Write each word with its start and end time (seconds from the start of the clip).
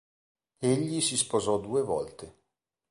Egli 0.61 0.99
si 0.99 1.15
sposò 1.15 1.59
due 1.59 1.83
volte. 1.83 2.35